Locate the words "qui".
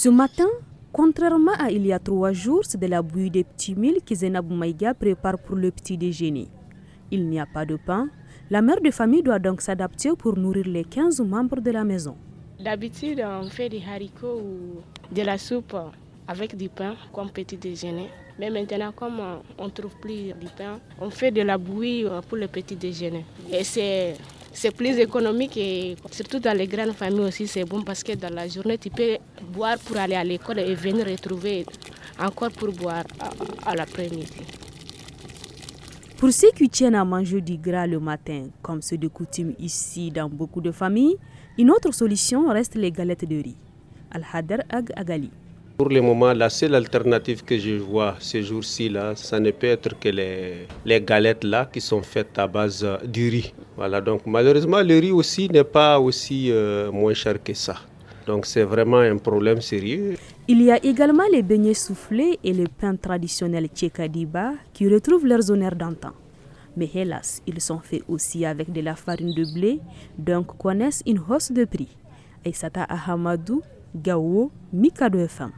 36.50-36.68, 51.72-51.80, 64.72-64.88